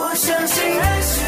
[0.00, 1.20] 我相信爱是。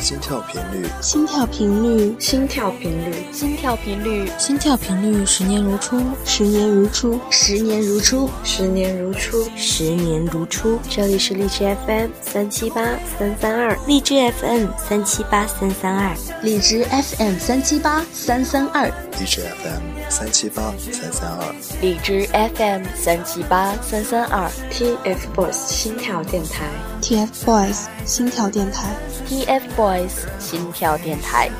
[0.00, 10.80] 心跳频率，心跳频率，心跳频率，心跳频率，心跳频率，十年如初，十年如初，十年如初，十年如初，十年如初。
[10.88, 12.82] 这里是荔枝 FM 三七八
[13.16, 26.64] 三三二，荔枝 FM 三七八三三二，荔枝 FM 三七八三三二，荔枝 FM 三七八三三二，荔枝 FM 三七八三三二，TFBOYS 心跳电台
[27.00, 28.88] ，TFBOYS 心跳电台。
[29.28, 31.50] TFBOYS 心跳电台。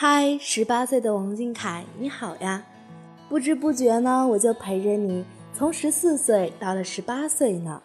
[0.00, 2.62] 嗨，十八岁的王俊凯，你好呀！
[3.28, 7.82] 不知不觉呢，我就陪着你从十四岁到了十八岁呢。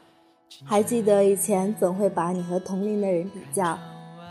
[0.63, 3.79] 还记得以前总会把你和同龄的人比较，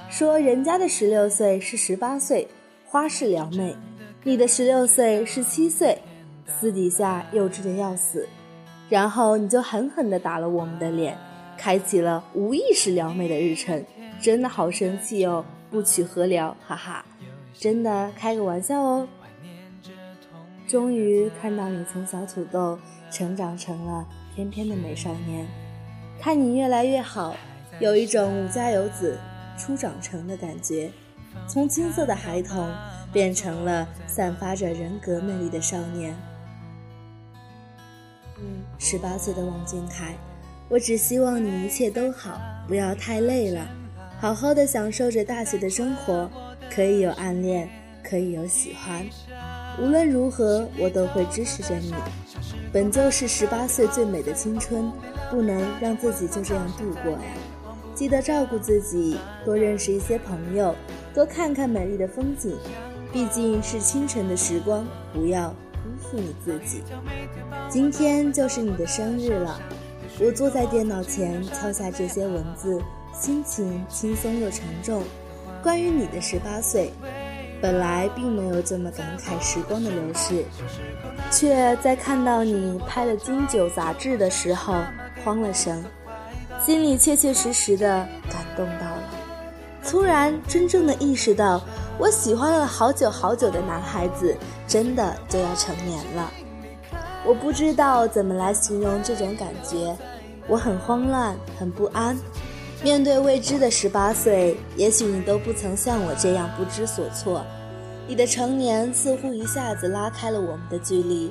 [0.09, 2.47] 说人家的十六岁是十八岁，
[2.87, 3.75] 花式撩妹；
[4.23, 5.99] 你的十六岁是七岁，
[6.47, 8.29] 私底下幼稚的要死。
[8.89, 11.19] 然后你就狠狠地打了我们的脸，
[11.59, 13.85] 开启了无意识撩妹的日程。
[14.21, 16.57] 真的好生气哦，不娶何聊？
[16.65, 17.05] 哈哈，
[17.55, 19.09] 真的开个玩笑哦。
[20.67, 22.79] 终于看到你从小土豆
[23.11, 25.47] 成长成了翩翩的美少年，
[26.19, 27.37] 看你越来越好，
[27.79, 29.19] 有一种吾家有子
[29.59, 30.91] 初长成的感觉，
[31.47, 32.73] 从青涩的孩童
[33.13, 36.17] 变成了散发着人格魅力的少年。
[38.39, 40.15] 嗯，十八岁的王俊凯，
[40.71, 43.69] 我只希望你一切都好，不要太累了，
[44.19, 46.31] 好好的享受着大学的生活，
[46.75, 47.69] 可以有暗恋，
[48.03, 49.05] 可以有喜欢。
[49.79, 51.93] 无论如何，我都会支持着你。
[52.73, 54.91] 本就是十八岁最美的青春，
[55.31, 57.21] 不能让自己就这样度过呀！
[57.95, 60.75] 记得照顾自己，多认识一些朋友，
[61.15, 62.57] 多看看美丽的风景。
[63.13, 66.81] 毕竟是清晨的时光，不要辜负你自己。
[67.69, 69.61] 今天就是你的生日了，
[70.19, 72.81] 我坐在电脑前敲下这些文字，
[73.13, 75.03] 心情轻松又沉重。
[75.63, 76.93] 关于你的十八岁。
[77.61, 80.45] 本来并没有这么感慨时光的流逝，
[81.31, 84.75] 却在看到你拍了《金九》杂志的时候
[85.25, 85.85] 慌了神，
[86.67, 87.87] 心里切切实实的
[88.29, 89.11] 感动到了。
[89.85, 91.63] 突然真正的意识到，
[91.99, 94.37] 我喜欢了好久好久的男孩子，
[94.67, 96.33] 真的就要成年了。
[97.25, 99.97] 我不知道怎么来形容这种感觉，
[100.49, 102.19] 我很慌乱，很不安。
[102.83, 107.45] 面对未知的十八岁，也许你都不曾像我这样不知所措。
[108.09, 111.31] 你的成年似乎一下子拉开了我们的距离。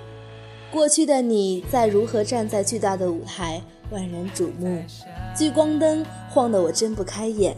[0.72, 4.82] 过去的你在如何站在巨大的舞台，万人瞩目，
[5.36, 7.54] 聚光灯晃得我睁不开眼。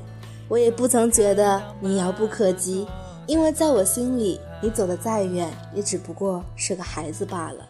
[0.50, 2.88] 我也不曾觉得你遥不可及，
[3.28, 7.70] 因为在我心里，你走得再远，也只不过是个孩子罢了。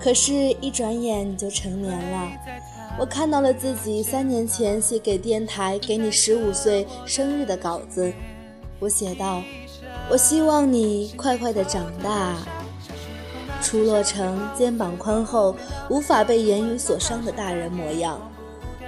[0.00, 2.28] 可是，一转眼你就成年了。
[2.98, 8.12] 我看到了自己三年前写给电台给你十五岁生日的稿子，
[8.78, 9.42] 我写道
[10.10, 12.36] ：“我希望你快快的长大，
[13.60, 15.56] 出落成肩膀宽厚、
[15.88, 18.20] 无法被言语所伤的大人模样。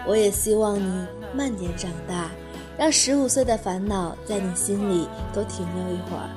[0.07, 2.31] 我也希望你慢点长大，
[2.77, 6.29] 让十五岁的烦恼在你心里多停留一会儿。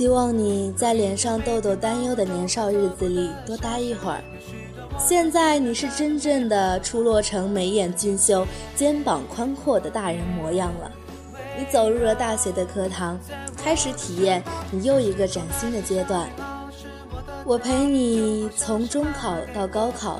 [0.00, 4.24] 希望你在脸上痘痘担忧的年少日子里多待一会儿。”
[4.98, 10.90] 现在你是真正的出落成眉眼俊秀、肩膀宽阔的大人模样了。
[11.54, 13.20] 你走入了大学的课堂，
[13.62, 16.30] 开始体验你又一个崭新的阶段。
[17.44, 20.18] 我陪你从中考到高考，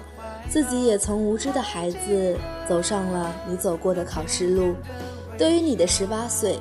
[0.51, 2.37] 自己也从无知的孩子
[2.69, 4.75] 走上了你走过的考试路。
[5.39, 6.59] 对于你的十八岁，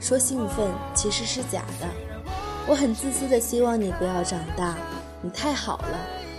[0.00, 1.86] 说兴奋其实是假的。
[2.68, 4.76] 我很自私的希望你不要长大，
[5.22, 5.98] 你太好了。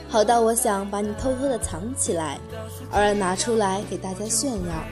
[0.10, 2.38] 好到我想把你偷偷的藏起来，
[2.92, 4.84] 偶尔拿出来给大家炫耀。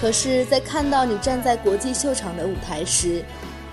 [0.00, 3.24] 可是，在看到你站在国际秀场的舞台时，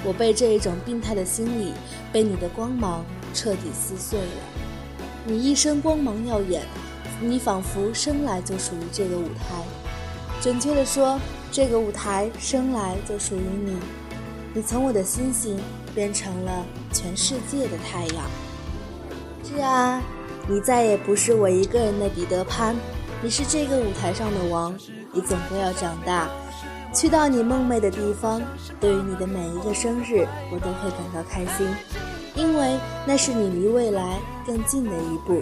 [0.04, 1.74] 我被这一种病态的心理，
[2.12, 3.04] 被你的光芒
[3.34, 4.26] 彻底撕碎了。
[5.26, 6.62] 你一身光芒耀眼，
[7.20, 9.64] 你仿佛生来就属于这个舞台。
[10.42, 11.20] 准确的说，
[11.52, 13.76] 这个舞台生来就属于你。
[14.56, 15.60] 你从我的星星
[15.94, 18.26] 变成了全世界的太阳。
[19.44, 20.02] 是啊。
[20.48, 22.76] 你再也不是我一个人的彼得潘，
[23.20, 24.72] 你是这个舞台上的王。
[25.12, 26.30] 你总归要长大，
[26.94, 28.40] 去到你梦寐的地方。
[28.80, 31.68] 对于你的每一个生日，我都会感到开心。
[32.36, 35.42] 因为那是你离未来更近的一步。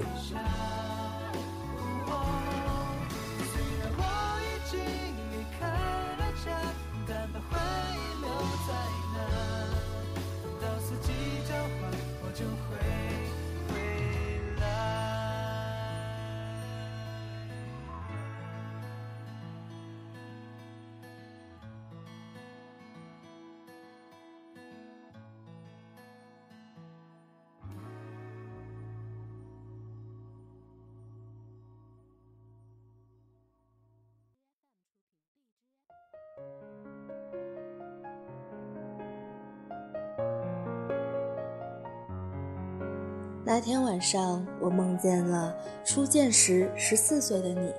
[43.54, 45.56] 那天晚上，我梦见了
[45.86, 47.72] 初见时十四岁的你，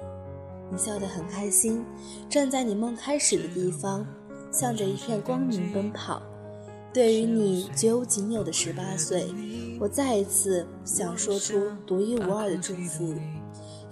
[0.71, 1.85] 你笑得很开心，
[2.31, 4.06] 站在你梦开始的地方，
[4.53, 6.23] 向着一片光明奔跑。
[6.93, 9.26] 对于你绝无仅有的十八岁，
[9.81, 13.12] 我再一次想说出独一无二的祝福。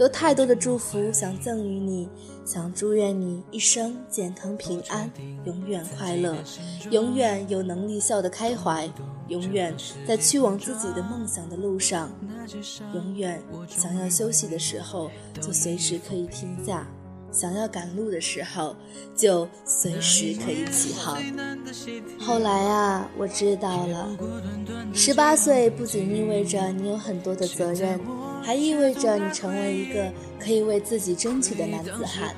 [0.02, 2.08] 有太多的祝福想赠予你，
[2.44, 5.08] 想祝愿你一生健康平安，
[5.44, 6.34] 永远快乐，
[6.90, 8.90] 永远有能力笑得开怀，
[9.28, 9.72] 永远
[10.04, 12.10] 在去往自己的梦想的路上，
[12.92, 15.08] 永远想要休息的时候
[15.40, 16.84] 就随时可以停下，
[17.30, 18.74] 想要赶路的时候
[19.14, 21.22] 就随时可以起航。
[22.18, 24.08] 后来啊，我知道了，
[24.92, 28.00] 十八岁不仅意味着你有很多的责任。
[28.42, 32.34] 还意味着你成为一个可以为自己争取的男子汉。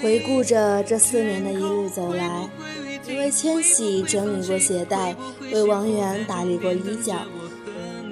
[0.00, 2.48] 回顾着这四年的一路走来，
[3.06, 5.16] 你为千玺整理过鞋带，
[5.52, 7.22] 为王源打理过衣角，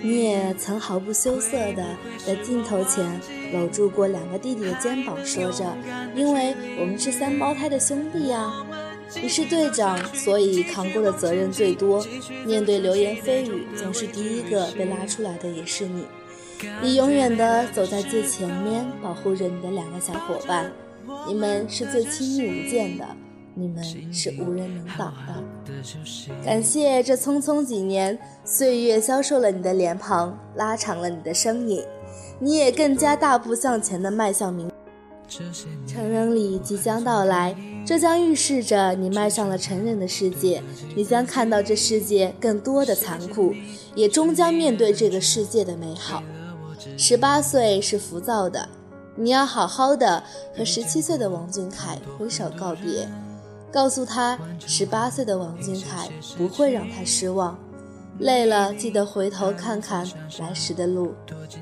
[0.01, 1.85] 你也曾毫不羞涩地
[2.27, 3.21] 在镜头前
[3.53, 5.77] 搂住过两个弟弟的肩膀，说着
[6.17, 8.51] ：“因为我们是三胞胎的兄弟呀。”
[9.21, 12.03] 你是队长，所以扛过的责任最多。
[12.47, 16.07] 面对流言蜚语，总是第一个被拉出来的也是你。
[16.83, 20.71] 你永远的走在最前面，保护着你的两个小伙伴。
[21.27, 23.07] 你们是最亲密无间的，
[23.55, 23.83] 你们
[24.13, 25.35] 是无人能挡的。
[26.45, 31.85] 感谢这匆匆几年，岁月消瘦了你的脸庞，拉长了你的身影，
[32.39, 34.71] 你也更加大步向前的迈向明。
[35.87, 37.57] 成人礼即将到来，
[37.87, 40.63] 这将预示着你迈上了成人的世界。
[40.95, 43.55] 你将看到这世界更多的残酷，
[43.95, 46.23] 也终将面对这个世界的美好。
[46.97, 48.69] 十八岁是浮躁的，
[49.15, 50.23] 你要好好的
[50.57, 53.09] 和十七岁的王俊凯挥手告别，
[53.73, 57.59] 告诉他十八岁的王俊凯不会让他失望。
[58.19, 60.07] 累了记得回头看看
[60.39, 61.15] 来时的路，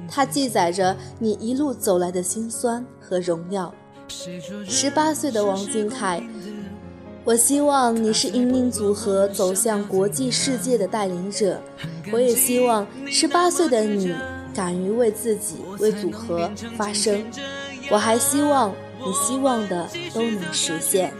[0.08, 3.73] 它记载着你一路走来的辛酸和荣耀。
[4.66, 6.20] 十八岁的王俊凯，
[7.25, 11.61] 我希望你是引领组合走向国际世界的带领者，
[12.12, 14.12] 我也希望十八岁的你。
[14.61, 17.25] 敢于为自己、为组合发声，
[17.91, 21.15] 我还希望你希望的都能实现。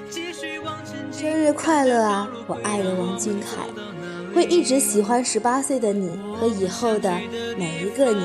[1.11, 3.65] 生日快乐啊，我爱的王俊凯！
[4.35, 7.19] 会一直喜欢十八岁的你和以后的
[7.57, 8.23] 每一个你。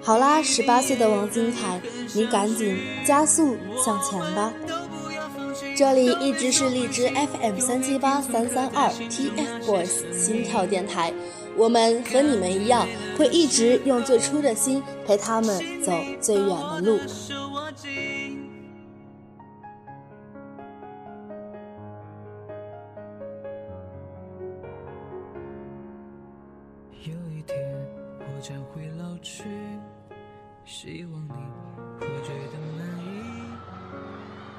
[0.00, 1.78] 好啦，十八岁的王俊凯，
[2.14, 4.50] 你赶紧加速向前吧。
[5.76, 11.12] 这里一直是荔枝 FM 三七八三三二 TFBOYS 心跳电台。
[11.58, 12.86] 我们和你们一样，
[13.18, 17.00] 会一直用最初的心陪他们走最远的路。
[27.02, 27.58] 有一天
[28.20, 29.42] 我将会老去，
[30.64, 31.32] 希望你
[31.98, 33.04] 会觉得满意。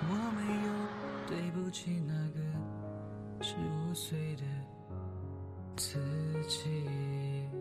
[0.10, 0.70] 我没有
[1.26, 2.40] 对不起那个
[3.42, 4.44] 十五岁的。
[5.80, 5.98] 自
[6.50, 7.59] 己。